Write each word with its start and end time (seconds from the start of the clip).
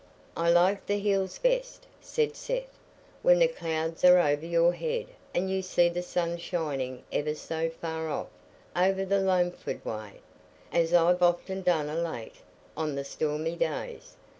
"I 0.35 0.49
like 0.49 0.87
th' 0.87 0.99
hills 0.99 1.37
best," 1.37 1.85
said 2.01 2.35
Seth, 2.35 2.75
"when 3.21 3.37
the 3.37 3.47
clouds 3.47 4.03
are 4.03 4.17
over 4.17 4.47
your 4.47 4.73
head 4.73 5.05
and 5.31 5.47
you 5.51 5.61
see 5.61 5.89
the 5.89 6.01
sun 6.01 6.37
shining 6.37 7.03
ever 7.11 7.35
so 7.35 7.69
far 7.69 8.09
off, 8.09 8.29
over 8.75 9.05
the 9.05 9.19
Loamford 9.21 9.85
way, 9.85 10.13
as 10.73 10.91
I've 10.91 11.21
often 11.21 11.61
done 11.61 11.87
o' 11.87 11.93
late, 11.93 12.37
on 12.75 12.95
the 12.95 13.05
stormy 13.05 13.55
days. 13.55 14.15